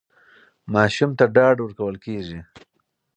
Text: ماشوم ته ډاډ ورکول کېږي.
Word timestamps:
ماشوم 0.73 1.11
ته 1.17 1.25
ډاډ 1.35 1.55
ورکول 1.61 1.95
کېږي. 2.05 2.39